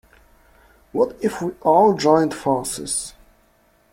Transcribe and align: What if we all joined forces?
What 0.93 1.15
if 1.23 1.43
we 1.43 1.51
all 1.61 1.93
joined 1.95 2.33
forces? 2.33 3.13